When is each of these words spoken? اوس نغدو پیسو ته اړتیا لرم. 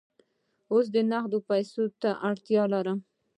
اوس 0.71 0.85
نغدو 1.11 1.39
پیسو 1.49 1.83
ته 2.01 2.09
اړتیا 2.29 2.63
لرم. 2.73 2.99